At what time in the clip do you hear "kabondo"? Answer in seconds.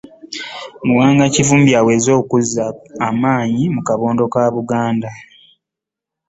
3.87-4.23